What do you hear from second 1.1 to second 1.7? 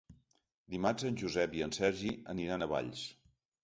en Josep i